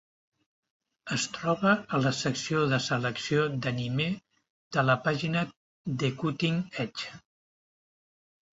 Es 1.15 1.25
troba 1.35 1.73
a 1.97 1.99
la 2.05 2.11
secció 2.19 2.63
de 2.71 2.79
Selecció 2.87 3.45
d'Animé 3.67 4.09
de 4.79 4.87
la 4.89 4.97
pàgina 5.07 5.45
The 6.03 6.13
Cutting 6.25 6.61
Edge. 6.89 7.15